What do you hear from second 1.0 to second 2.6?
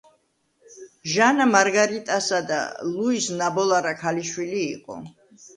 ჟანა მარგარიტასა და